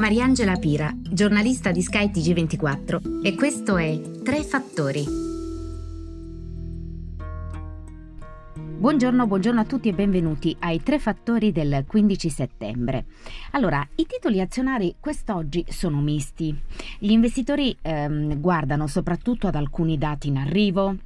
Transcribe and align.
Mariangela 0.00 0.56
Pira, 0.56 0.90
giornalista 0.98 1.72
di 1.72 1.82
Sky 1.82 2.06
TG24 2.06 3.20
e 3.22 3.34
questo 3.34 3.76
è 3.76 4.00
Tre 4.22 4.42
Fattori. 4.44 5.04
Buongiorno, 8.78 9.26
buongiorno 9.26 9.60
a 9.60 9.64
tutti 9.66 9.90
e 9.90 9.92
benvenuti 9.92 10.56
ai 10.60 10.82
Tre 10.82 10.98
Fattori 10.98 11.52
del 11.52 11.84
15 11.86 12.30
settembre. 12.30 13.04
Allora, 13.50 13.86
i 13.96 14.06
titoli 14.06 14.40
azionari 14.40 14.94
quest'oggi 14.98 15.66
sono 15.68 16.00
misti. 16.00 16.58
Gli 16.98 17.10
investitori 17.10 17.76
ehm, 17.82 18.40
guardano 18.40 18.86
soprattutto 18.86 19.48
ad 19.48 19.54
alcuni 19.54 19.98
dati 19.98 20.28
in 20.28 20.38
arrivo, 20.38 20.96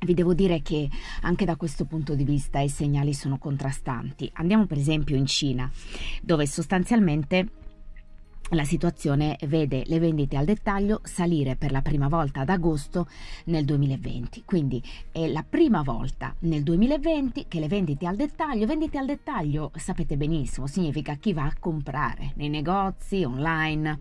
vi 0.00 0.12
devo 0.12 0.34
dire 0.34 0.60
che 0.60 0.90
anche 1.22 1.46
da 1.46 1.56
questo 1.56 1.86
punto 1.86 2.14
di 2.14 2.24
vista 2.24 2.60
i 2.60 2.68
segnali 2.68 3.14
sono 3.14 3.38
contrastanti. 3.38 4.30
Andiamo 4.34 4.66
per 4.66 4.76
esempio 4.76 5.16
in 5.16 5.24
Cina, 5.24 5.70
dove 6.20 6.46
sostanzialmente 6.46 7.62
la 8.50 8.64
situazione 8.64 9.38
vede 9.46 9.84
le 9.86 9.98
vendite 9.98 10.36
al 10.36 10.44
dettaglio 10.44 11.00
salire 11.02 11.56
per 11.56 11.72
la 11.72 11.80
prima 11.80 12.08
volta 12.08 12.40
ad 12.40 12.50
agosto 12.50 13.08
nel 13.46 13.64
2020. 13.64 14.42
Quindi 14.44 14.82
è 15.10 15.26
la 15.28 15.44
prima 15.48 15.82
volta 15.82 16.34
nel 16.40 16.62
2020 16.62 17.46
che 17.48 17.58
le 17.58 17.68
vendite 17.68 18.06
al 18.06 18.16
dettaglio, 18.16 18.66
vendite 18.66 18.98
al 18.98 19.06
dettaglio 19.06 19.72
sapete 19.76 20.16
benissimo, 20.16 20.66
significa 20.66 21.14
chi 21.14 21.32
va 21.32 21.44
a 21.44 21.54
comprare 21.58 22.32
nei 22.36 22.50
negozi, 22.50 23.24
online, 23.24 23.98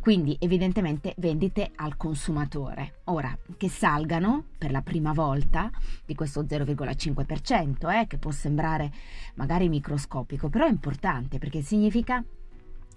quindi 0.00 0.36
evidentemente 0.40 1.14
vendite 1.18 1.72
al 1.74 1.96
consumatore. 1.96 3.00
Ora, 3.04 3.36
che 3.56 3.68
salgano 3.68 4.44
per 4.56 4.70
la 4.70 4.82
prima 4.82 5.12
volta 5.12 5.70
di 6.06 6.14
questo 6.14 6.44
0,5%, 6.44 7.90
eh, 7.90 8.06
che 8.06 8.18
può 8.18 8.30
sembrare 8.30 8.92
magari 9.34 9.68
microscopico, 9.68 10.48
però 10.48 10.66
è 10.66 10.70
importante 10.70 11.38
perché 11.38 11.60
significa 11.60 12.24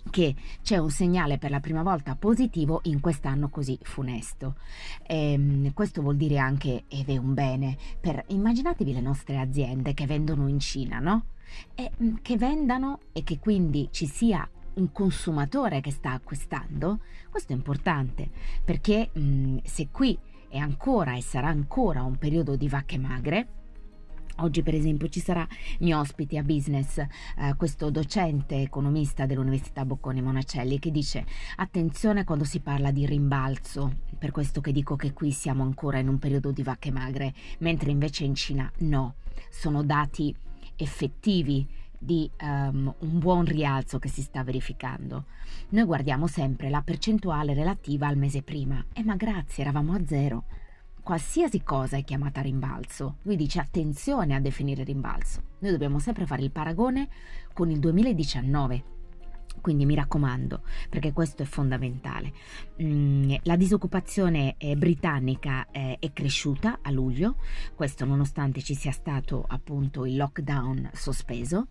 che 0.09 0.35
c'è 0.61 0.77
un 0.77 0.89
segnale 0.89 1.37
per 1.37 1.49
la 1.49 1.59
prima 1.59 1.83
volta 1.83 2.15
positivo 2.15 2.81
in 2.83 2.99
quest'anno 2.99 3.49
così 3.49 3.77
funesto. 3.81 4.55
E, 5.05 5.33
ehm, 5.33 5.73
questo 5.73 6.01
vuol 6.01 6.17
dire 6.17 6.37
anche, 6.37 6.83
ed 6.87 7.09
è 7.09 7.17
un 7.17 7.33
bene, 7.33 7.77
per 7.99 8.23
immaginatevi 8.27 8.93
le 8.93 9.01
nostre 9.01 9.39
aziende 9.39 9.93
che 9.93 10.05
vendono 10.05 10.47
in 10.47 10.59
Cina, 10.59 10.99
no? 10.99 11.25
E, 11.75 11.91
mm, 12.01 12.15
che 12.21 12.37
vendano 12.37 12.99
e 13.11 13.23
che 13.23 13.39
quindi 13.39 13.89
ci 13.91 14.07
sia 14.07 14.47
un 14.75 14.91
consumatore 14.91 15.81
che 15.81 15.91
sta 15.91 16.11
acquistando, 16.11 16.99
questo 17.29 17.53
è 17.53 17.55
importante 17.55 18.29
perché 18.63 19.11
mm, 19.17 19.57
se 19.63 19.89
qui 19.91 20.17
è 20.49 20.57
ancora 20.57 21.15
e 21.15 21.21
sarà 21.21 21.47
ancora 21.47 22.03
un 22.03 22.17
periodo 22.17 22.55
di 22.55 22.67
vacche 22.67 22.97
magre, 22.97 23.47
Oggi 24.37 24.63
per 24.63 24.73
esempio 24.73 25.09
ci 25.09 25.19
sarà 25.19 25.47
mio 25.79 25.99
ospite 25.99 26.39
a 26.39 26.43
business, 26.43 26.97
eh, 26.97 27.53
questo 27.55 27.91
docente 27.91 28.61
economista 28.61 29.27
dell'Università 29.27 29.85
Bocconi 29.85 30.23
Monacelli 30.23 30.79
che 30.79 30.89
dice 30.89 31.23
attenzione 31.57 32.23
quando 32.23 32.43
si 32.43 32.59
parla 32.59 32.89
di 32.89 33.05
rimbalzo, 33.05 33.97
per 34.17 34.31
questo 34.31 34.59
che 34.59 34.71
dico 34.71 34.95
che 34.95 35.13
qui 35.13 35.31
siamo 35.31 35.61
ancora 35.61 35.99
in 35.99 36.07
un 36.07 36.17
periodo 36.17 36.51
di 36.51 36.63
vacche 36.63 36.89
magre, 36.89 37.33
mentre 37.59 37.91
invece 37.91 38.23
in 38.23 38.33
Cina 38.33 38.69
no, 38.79 39.15
sono 39.51 39.83
dati 39.83 40.35
effettivi 40.77 41.67
di 41.95 42.29
um, 42.41 42.93
un 42.97 43.19
buon 43.19 43.45
rialzo 43.45 43.99
che 43.99 44.09
si 44.09 44.23
sta 44.23 44.43
verificando. 44.43 45.25
Noi 45.69 45.85
guardiamo 45.85 46.25
sempre 46.25 46.69
la 46.69 46.81
percentuale 46.81 47.53
relativa 47.53 48.07
al 48.07 48.17
mese 48.17 48.41
prima 48.41 48.83
e 48.93 49.03
ma 49.03 49.15
grazie 49.15 49.63
eravamo 49.63 49.93
a 49.93 50.01
zero 50.05 50.43
qualsiasi 51.03 51.61
cosa 51.61 51.97
è 51.97 52.03
chiamata 52.03 52.41
rimbalzo. 52.41 53.17
Lui 53.23 53.35
dice 53.35 53.59
attenzione 53.59 54.33
a 54.33 54.39
definire 54.39 54.83
rimbalzo. 54.83 55.41
Noi 55.59 55.71
dobbiamo 55.71 55.99
sempre 55.99 56.25
fare 56.25 56.41
il 56.41 56.51
paragone 56.51 57.09
con 57.53 57.69
il 57.69 57.79
2019. 57.79 58.91
Quindi 59.61 59.85
mi 59.85 59.93
raccomando, 59.93 60.63
perché 60.89 61.13
questo 61.13 61.43
è 61.43 61.45
fondamentale. 61.45 62.33
Mm, 62.81 63.33
la 63.43 63.55
disoccupazione 63.55 64.55
eh, 64.57 64.75
britannica 64.75 65.67
eh, 65.71 65.97
è 65.99 66.11
cresciuta 66.11 66.79
a 66.81 66.89
luglio, 66.89 67.35
questo 67.75 68.03
nonostante 68.03 68.61
ci 68.61 68.73
sia 68.73 68.91
stato 68.91 69.45
appunto 69.47 70.05
il 70.05 70.15
lockdown 70.15 70.89
sospeso, 70.93 71.67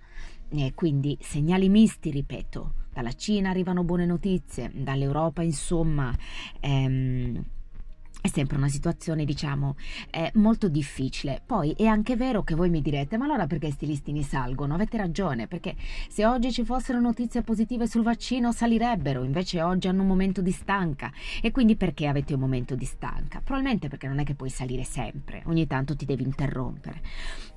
eh, 0.50 0.72
quindi 0.74 1.18
segnali 1.20 1.68
misti, 1.68 2.10
ripeto, 2.10 2.74
dalla 2.92 3.12
Cina 3.12 3.50
arrivano 3.50 3.82
buone 3.82 4.06
notizie, 4.06 4.70
dall'Europa 4.72 5.42
insomma... 5.42 6.14
Ehm, 6.60 7.44
è 8.22 8.28
sempre 8.28 8.56
una 8.56 8.68
situazione, 8.68 9.24
diciamo, 9.24 9.74
eh, 10.10 10.30
molto 10.34 10.68
difficile. 10.68 11.42
Poi 11.44 11.72
è 11.72 11.86
anche 11.86 12.14
vero 12.14 12.44
che 12.44 12.54
voi 12.54 12.70
mi 12.70 12.80
direte, 12.80 13.18
ma 13.18 13.24
allora 13.24 13.48
perché 13.48 13.72
sti 13.72 13.84
listini 13.84 14.22
salgono? 14.22 14.74
Avete 14.74 14.96
ragione, 14.96 15.48
perché 15.48 15.74
se 16.08 16.24
oggi 16.24 16.52
ci 16.52 16.64
fossero 16.64 17.00
notizie 17.00 17.42
positive 17.42 17.88
sul 17.88 18.04
vaccino 18.04 18.52
salirebbero, 18.52 19.24
invece 19.24 19.60
oggi 19.60 19.88
hanno 19.88 20.02
un 20.02 20.08
momento 20.08 20.40
di 20.40 20.52
stanca. 20.52 21.12
E 21.42 21.50
quindi 21.50 21.74
perché 21.74 22.06
avete 22.06 22.34
un 22.34 22.40
momento 22.40 22.76
di 22.76 22.84
stanca? 22.84 23.40
Probabilmente 23.40 23.88
perché 23.88 24.06
non 24.06 24.20
è 24.20 24.24
che 24.24 24.34
puoi 24.34 24.50
salire 24.50 24.84
sempre, 24.84 25.42
ogni 25.46 25.66
tanto 25.66 25.96
ti 25.96 26.04
devi 26.04 26.22
interrompere. 26.22 27.00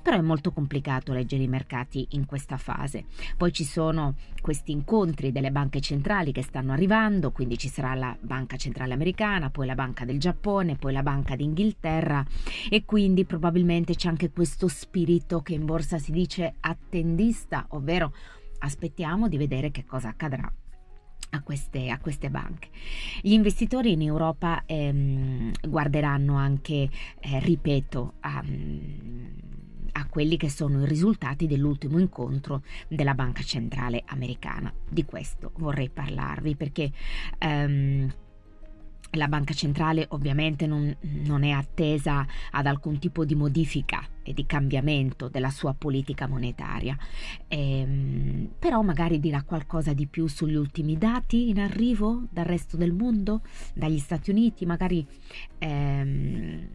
Però 0.02 0.16
è 0.16 0.20
molto 0.22 0.50
complicato 0.52 1.12
leggere 1.12 1.44
i 1.44 1.48
mercati 1.48 2.08
in 2.10 2.26
questa 2.26 2.56
fase. 2.56 3.04
Poi 3.36 3.52
ci 3.52 3.64
sono 3.64 4.14
questi 4.40 4.72
incontri 4.72 5.30
delle 5.32 5.50
banche 5.50 5.80
centrali 5.80 6.32
che 6.32 6.42
stanno 6.42 6.72
arrivando, 6.72 7.30
quindi 7.32 7.56
ci 7.58 7.68
sarà 7.68 7.94
la 7.94 8.16
Banca 8.20 8.56
Centrale 8.56 8.94
Americana, 8.94 9.50
poi 9.50 9.66
la 9.66 9.74
Banca 9.74 10.04
del 10.04 10.20
Giappone, 10.20 10.54
Giappone, 10.56 10.76
poi 10.76 10.92
la 10.92 11.02
Banca 11.02 11.36
d'Inghilterra 11.36 12.24
e 12.70 12.84
quindi 12.84 13.24
probabilmente 13.24 13.94
c'è 13.94 14.08
anche 14.08 14.30
questo 14.30 14.68
spirito 14.68 15.42
che 15.42 15.54
in 15.54 15.66
borsa 15.66 15.98
si 15.98 16.12
dice 16.12 16.54
attendista, 16.60 17.66
ovvero 17.70 18.12
aspettiamo 18.60 19.28
di 19.28 19.36
vedere 19.36 19.70
che 19.70 19.84
cosa 19.84 20.08
accadrà. 20.08 20.50
A 21.30 21.42
queste, 21.42 21.90
a 21.90 21.98
queste, 21.98 22.30
banche. 22.30 22.68
Gli 23.20 23.32
investitori 23.32 23.92
in 23.92 24.00
Europa 24.00 24.62
ehm, 24.64 25.50
guarderanno 25.68 26.36
anche, 26.36 26.88
eh, 27.18 27.40
ripeto, 27.40 28.14
a, 28.20 28.42
a, 29.92 30.06
quelli 30.06 30.36
che 30.36 30.48
sono 30.48 30.82
i 30.82 30.86
risultati 30.86 31.46
dell'ultimo 31.46 31.98
incontro 31.98 32.62
della 32.88 33.14
Banca 33.14 33.42
Centrale 33.42 34.04
Americana. 34.06 34.72
Di 34.88 35.04
questo 35.04 35.50
vorrei 35.56 35.90
parlarvi 35.90 36.54
perché 36.54 36.90
ehm, 37.38 38.08
la 39.16 39.28
banca 39.28 39.54
centrale 39.54 40.06
ovviamente 40.10 40.66
non, 40.66 40.94
non, 41.00 41.42
è 41.44 41.50
attesa 41.50 42.26
ad 42.50 42.66
alcun 42.66 42.98
tipo 42.98 43.24
di 43.24 43.34
modifica 43.34 44.06
e 44.26 44.32
di 44.32 44.44
cambiamento 44.44 45.28
della 45.28 45.50
sua 45.50 45.72
politica 45.72 46.26
monetaria, 46.26 46.98
ehm, 47.46 48.50
però 48.58 48.82
magari 48.82 49.20
dirà 49.20 49.42
qualcosa 49.42 49.92
di 49.92 50.06
più 50.06 50.26
sugli 50.26 50.56
ultimi 50.56 50.98
dati 50.98 51.48
in 51.48 51.60
arrivo 51.60 52.24
dal 52.30 52.44
resto 52.44 52.76
del 52.76 52.92
mondo, 52.92 53.42
dagli 53.72 53.98
Stati 53.98 54.30
Uniti, 54.30 54.66
magari 54.66 55.06
ehm, 55.58 56.68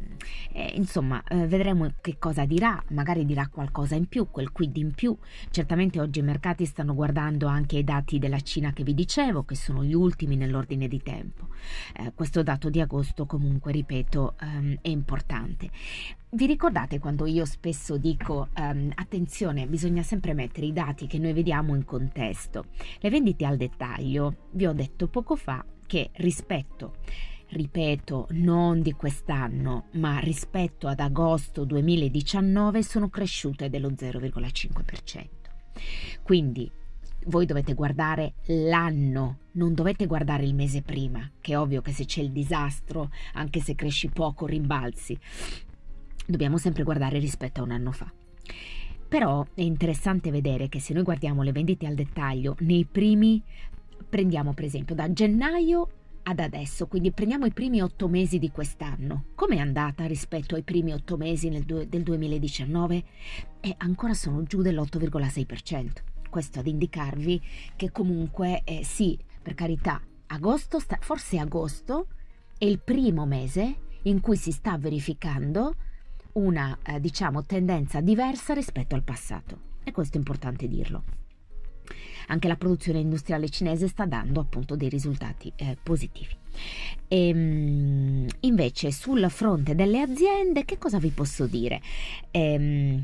eh, 0.54 0.72
insomma 0.76 1.22
eh, 1.24 1.46
vedremo 1.48 1.92
che 2.00 2.18
cosa 2.18 2.46
dirà, 2.46 2.82
magari 2.90 3.26
dirà 3.26 3.48
qualcosa 3.48 3.96
in 3.96 4.08
più, 4.08 4.30
quel 4.32 4.52
quid 4.52 4.78
in 4.78 4.94
più. 4.94 5.16
Certamente 5.50 6.00
oggi 6.00 6.20
i 6.20 6.24
mercati 6.24 6.66
stanno 6.66 6.94
guardando 6.94 7.48
anche 7.48 7.78
i 7.78 7.84
dati 7.84 8.18
della 8.18 8.40
Cina 8.40 8.72
che 8.72 8.84
vi 8.84 8.94
dicevo, 8.94 9.44
che 9.44 9.56
sono 9.56 9.84
gli 9.84 9.94
ultimi 9.94 10.38
nell'ordine 10.38 10.88
di 10.88 11.02
tempo. 11.02 11.48
Eh, 11.98 12.14
questo 12.16 12.44
dato 12.44 12.70
di 12.70 12.80
agosto 12.80 13.26
comunque, 13.26 13.74
ripeto, 13.74 14.36
ehm, 14.40 14.78
è 14.82 14.88
importante. 14.88 15.70
Vi 16.34 16.46
ricordate 16.46 16.98
quando 16.98 17.26
io 17.26 17.44
spesso 17.44 17.98
dico 17.98 18.48
um, 18.56 18.90
attenzione, 18.96 19.68
bisogna 19.68 20.02
sempre 20.02 20.34
mettere 20.34 20.66
i 20.66 20.72
dati 20.72 21.06
che 21.06 21.18
noi 21.18 21.34
vediamo 21.34 21.76
in 21.76 21.84
contesto. 21.84 22.68
Le 23.00 23.10
vendite 23.10 23.46
al 23.46 23.58
dettaglio, 23.58 24.48
vi 24.52 24.66
ho 24.66 24.72
detto 24.72 25.10
poco 25.10 25.36
fa 25.36 25.62
che 25.86 26.10
rispetto, 26.14 27.00
ripeto, 27.50 28.28
non 28.30 28.82
di 28.82 28.94
quest'anno, 28.94 29.88
ma 29.96 30.20
rispetto 30.20 30.88
ad 30.88 31.02
agosto 31.02 31.66
2019 31.66 32.82
sono 32.82 33.10
cresciute 33.10 33.70
dello 33.70 33.90
0,5%. 33.90 35.28
Quindi 36.24 36.72
voi 37.26 37.46
dovete 37.46 37.74
guardare 37.74 38.36
l'anno, 38.46 39.40
non 39.56 39.74
dovete 39.74 40.06
guardare 40.06 40.46
il 40.46 40.56
mese 40.56 40.82
prima, 40.82 41.30
che 41.42 41.52
è 41.52 41.60
ovvio 41.60 41.82
che 41.82 41.92
se 41.92 42.06
c'è 42.06 42.22
il 42.22 42.32
disastro, 42.32 43.10
anche 43.34 43.60
se 43.60 43.76
cresci 43.76 44.08
poco, 44.08 44.46
rimbalzi 44.46 45.20
dobbiamo 46.32 46.58
sempre 46.58 46.84
guardare 46.84 47.20
rispetto 47.20 47.62
a 47.62 47.64
un 47.64 47.72
anno 47.72 47.92
fa. 47.92 48.12
Però 49.08 49.46
è 49.54 49.62
interessante 49.62 50.32
vedere 50.32 50.70
che 50.70 50.80
se 50.80 50.94
noi 50.94 51.04
guardiamo 51.04 51.44
le 51.44 51.52
vendite 51.52 51.86
al 51.86 51.96
dettaglio, 51.96 52.56
nei 52.60 52.86
primi, 52.86 53.44
prendiamo 54.08 54.54
per 54.54 54.66
esempio 54.66 54.96
da 54.96 55.12
gennaio 55.12 55.90
ad 56.24 56.40
adesso, 56.40 56.88
quindi 56.88 57.12
prendiamo 57.12 57.46
i 57.46 57.52
primi 57.52 57.82
otto 57.82 58.08
mesi 58.08 58.40
di 58.40 58.52
quest'anno. 58.52 59.26
Com'è 59.36 59.58
andata 59.58 60.06
rispetto 60.06 60.56
ai 60.56 60.64
primi 60.64 60.94
otto 60.94 61.18
mesi 61.18 61.50
du- 61.66 61.84
del 61.84 62.04
2019? 62.04 63.04
E 63.60 63.74
ancora 63.78 64.14
sono 64.14 64.44
giù 64.44 64.62
dell'8,6%. 64.62 66.04
Questo 66.30 66.60
ad 66.60 66.68
indicarvi 66.68 67.42
che 67.76 67.92
comunque 67.92 68.62
eh, 68.64 68.84
sì, 68.84 69.18
per 69.42 69.56
carità, 69.56 70.02
agosto, 70.28 70.80
sta- 70.80 71.00
forse 71.02 71.38
agosto 71.38 72.08
è 72.58 72.66
il 72.66 72.80
primo 72.80 73.26
mese 73.26 73.76
in 74.04 74.22
cui 74.22 74.38
si 74.38 74.52
sta 74.52 74.78
verificando 74.78 75.76
una 76.34 76.78
eh, 76.84 77.00
diciamo 77.00 77.44
tendenza 77.46 78.02
diversa 78.02 78.54
rispetto 78.54 78.96
al 78.96 79.04
passato 79.04 79.70
e 79.84 79.92
questo 79.92 80.16
è 80.16 80.20
importante 80.20 80.68
dirlo. 80.68 81.04
Anche 82.28 82.48
la 82.48 82.56
produzione 82.56 83.00
industriale 83.00 83.50
cinese 83.50 83.88
sta 83.88 84.06
dando 84.06 84.40
appunto 84.40 84.76
dei 84.76 84.90
risultati 84.90 85.52
eh, 85.56 85.78
positivi. 85.82 86.36
Ehm, 87.08 88.28
invece 88.42 88.92
sul 88.92 89.30
fronte 89.30 89.76
delle 89.76 90.02
aziende 90.02 90.64
che 90.64 90.78
cosa 90.78 90.98
vi 91.00 91.10
posso 91.10 91.46
dire? 91.48 91.82
Ehm, 92.32 93.04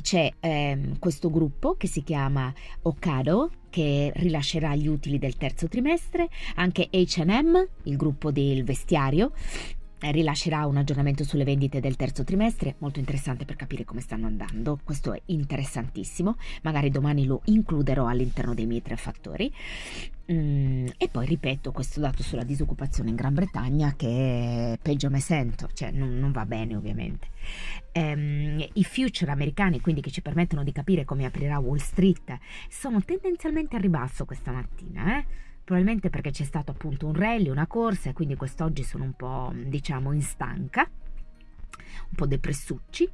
c'è 0.00 0.30
ehm, 0.40 0.98
questo 0.98 1.30
gruppo 1.30 1.74
che 1.76 1.86
si 1.86 2.02
chiama 2.02 2.52
Ocado 2.82 3.50
che 3.70 4.12
rilascerà 4.16 4.74
gli 4.74 4.86
utili 4.86 5.18
del 5.18 5.38
terzo 5.38 5.66
trimestre, 5.66 6.28
anche 6.56 6.88
HM, 6.90 7.66
il 7.84 7.96
gruppo 7.96 8.30
del 8.30 8.64
vestiario, 8.64 9.32
rilascerà 10.10 10.66
un 10.66 10.76
aggiornamento 10.76 11.24
sulle 11.24 11.44
vendite 11.44 11.80
del 11.80 11.96
terzo 11.96 12.24
trimestre, 12.24 12.74
molto 12.78 12.98
interessante 12.98 13.44
per 13.44 13.56
capire 13.56 13.84
come 13.84 14.00
stanno 14.00 14.26
andando, 14.26 14.80
questo 14.82 15.12
è 15.12 15.20
interessantissimo, 15.26 16.36
magari 16.62 16.90
domani 16.90 17.24
lo 17.24 17.42
includerò 17.44 18.06
all'interno 18.06 18.54
dei 18.54 18.66
miei 18.66 18.82
tre 18.82 18.96
fattori. 18.96 19.52
Mm, 20.32 20.86
e 20.96 21.08
poi 21.08 21.26
ripeto 21.26 21.72
questo 21.72 22.00
dato 22.00 22.22
sulla 22.22 22.44
disoccupazione 22.44 23.10
in 23.10 23.16
Gran 23.16 23.34
Bretagna 23.34 23.94
che 23.96 24.78
peggio 24.80 25.10
me 25.10 25.20
sento, 25.20 25.68
cioè 25.74 25.90
non, 25.90 26.18
non 26.18 26.32
va 26.32 26.46
bene 26.46 26.76
ovviamente. 26.76 27.28
Um, 27.94 28.64
I 28.72 28.84
future 28.84 29.30
americani, 29.30 29.80
quindi 29.80 30.00
che 30.00 30.10
ci 30.10 30.22
permettono 30.22 30.62
di 30.62 30.72
capire 30.72 31.04
come 31.04 31.24
aprirà 31.24 31.58
Wall 31.58 31.78
Street, 31.78 32.38
sono 32.68 33.02
tendenzialmente 33.02 33.76
a 33.76 33.80
ribasso 33.80 34.24
questa 34.24 34.52
mattina, 34.52 35.18
eh? 35.18 35.50
Probabilmente 35.64 36.10
perché 36.10 36.30
c'è 36.30 36.44
stato 36.44 36.70
appunto 36.70 37.06
un 37.06 37.14
rally, 37.14 37.48
una 37.48 37.66
corsa 37.66 38.10
e 38.10 38.12
quindi 38.12 38.36
quest'oggi 38.36 38.82
sono 38.82 39.04
un 39.04 39.12
po' 39.14 39.52
diciamo 39.54 40.12
in 40.12 40.22
stanca 40.22 40.88
un 42.12 42.14
po' 42.14 42.26
depressucci 42.26 43.08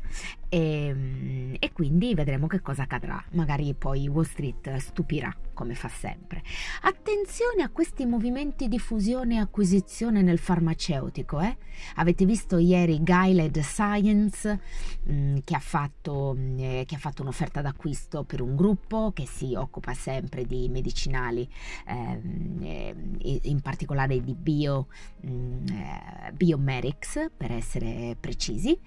e, 0.49 0.59
ehm, 0.59 1.56
e, 1.59 1.73
quindi 1.73 2.15
vedremo 2.15 2.47
che 2.47 2.61
cosa 2.61 2.83
accadrà. 2.83 3.23
Magari 3.33 3.75
poi 3.75 4.09
Wall 4.09 4.25
Street 4.25 4.77
stupirà 4.77 5.35
come 5.58 5.75
fa 5.75 5.88
sempre. 5.88 6.40
Attenzione 6.82 7.64
a 7.64 7.69
questi 7.69 8.06
movimenti 8.06 8.69
di 8.69 8.78
fusione 8.78 9.34
e 9.34 9.38
acquisizione 9.38 10.22
nel 10.22 10.38
farmaceutico. 10.38 11.40
Eh? 11.40 11.56
Avete 11.96 12.25
visto 12.25 12.58
ieri 12.58 13.02
Guiled 13.02 13.58
Science 13.58 14.60
mh, 15.02 15.12
mm, 15.12 15.37
che, 15.43 15.56
ha 15.56 15.58
fatto, 15.58 16.32
mh, 16.37 16.40
mm, 16.40 16.58
eh, 16.60 16.84
che, 16.87 16.94
ha 16.94 16.99
fatto, 16.99 17.22
un'offerta 17.22 17.60
d'acquisto 17.60 18.22
per 18.22 18.40
un 18.40 18.55
gruppo 18.55 19.10
che 19.12 19.26
si 19.26 19.56
occupa 19.56 19.94
sempre 19.94 20.44
di 20.44 20.69
medicinali, 20.69 21.49
ehm, 21.88 22.58
eh, 22.62 23.40
in 23.43 23.61
particolare 23.61 24.20
di 24.20 24.34
bio, 24.37 24.87
mh, 25.22 25.31
mm, 25.31 25.66
eh, 25.70 26.32
biomedics 26.34 27.31
per 27.37 27.50
essere 27.50 28.16
precisi. 28.20 28.78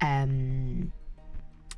Um, 0.00 0.92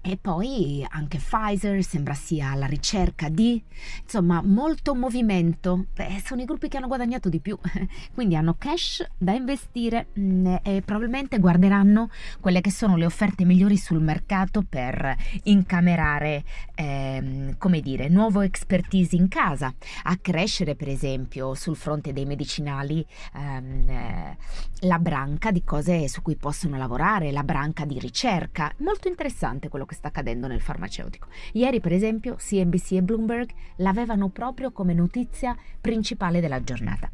e 0.05 0.19
poi 0.21 0.85
anche 0.91 1.19
Pfizer 1.19 1.83
sembra 1.85 2.15
sia 2.15 2.51
alla 2.51 2.67
ricerca 2.67 3.29
di, 3.29 3.63
insomma, 4.03 4.43
molto 4.43 4.97
movimento. 4.97 5.87
Beh, 5.95 6.21
sono 6.25 6.43
i 6.43 6.45
gruppi 6.45 6.67
che 6.67 6.77
hanno 6.77 6.89
guadagnato 6.89 7.29
di 7.29 7.39
più, 7.39 7.57
quindi 8.13 8.35
hanno 8.35 8.57
cash 8.59 9.07
da 9.17 9.33
investire 9.33 10.09
mm, 10.19 10.57
e 10.65 10.83
probabilmente 10.85 11.39
guarderanno 11.39 12.11
quelle 12.41 12.61
che 12.61 12.73
sono 12.73 12.97
le 12.97 13.07
offerte 13.07 13.45
migliori 13.45 13.77
sul 13.77 14.01
mercato 14.01 14.65
per 14.69 15.17
incamerare, 15.45 16.43
ehm, 16.75 17.57
come 17.57 17.81
dire, 17.81 18.09
nuovo 18.09 18.41
expertise 18.41 19.15
in 19.15 19.29
casa, 19.29 19.73
a 20.03 20.17
crescere 20.17 20.75
per 20.75 20.89
esempio 20.89 21.55
sul 21.55 21.77
fronte 21.77 22.13
dei 22.13 22.25
medicinali 22.25 23.07
ehm, 23.35 23.89
eh, 23.89 24.37
la 24.81 24.99
branca 24.99 25.53
di 25.53 25.63
cose 25.63 26.09
su 26.09 26.23
cui 26.23 26.35
possono 26.35 26.77
lavorare, 26.77 27.31
la 27.31 27.45
branca 27.45 27.85
di 27.85 28.01
ricerca. 28.01 28.73
Molto 28.79 29.07
interessante 29.07 29.69
quello 29.69 29.85
che 29.85 29.92
che 29.93 29.99
sta 29.99 30.09
accadendo 30.09 30.47
nel 30.47 30.61
farmaceutico. 30.61 31.29
Ieri, 31.53 31.81
per 31.81 31.93
esempio, 31.93 32.37
CNBC 32.37 32.93
e 32.93 33.03
Bloomberg 33.03 33.51
l'avevano 33.77 34.29
proprio 34.29 34.73
come 34.73 34.95
notizia 34.95 35.57
principale 35.81 36.41
della 36.41 36.63
giornata. 36.63 37.11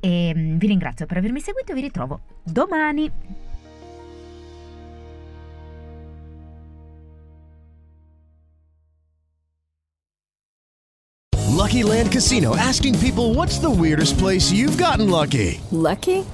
E 0.00 0.32
mm, 0.34 0.56
vi 0.56 0.66
ringrazio 0.66 1.06
per 1.06 1.18
avermi 1.18 1.40
seguito 1.40 1.72
e 1.72 1.74
vi 1.74 1.80
ritrovo 1.82 2.20
domani. 2.42 3.12
Lucky 11.50 11.82
Land 11.82 12.10
Casino 12.10 12.54
asking 12.56 12.98
people 12.98 13.32
what's 13.34 13.58
the 13.58 13.70
weirdest 13.70 14.18
place 14.18 14.52
you've 14.52 14.76
gotten 14.76 15.08
lucky? 15.08 15.60
Lucky? 15.70 16.33